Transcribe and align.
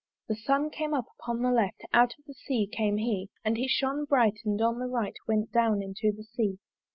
The 0.27 0.35
Sun 0.35 0.71
came 0.71 0.95
up 0.95 1.05
upon 1.19 1.43
the 1.43 1.51
left, 1.51 1.81
Out 1.93 2.15
of 2.17 2.25
the 2.25 2.33
Sea 2.33 2.65
came 2.65 2.97
he: 2.97 3.29
And 3.45 3.55
he 3.55 3.67
shone 3.67 4.05
bright, 4.05 4.39
and 4.43 4.59
on 4.59 4.79
the 4.79 4.87
right 4.87 5.13
Went 5.27 5.51
down 5.51 5.83
into 5.83 6.11
the 6.11 6.23
Sea. 6.23 6.57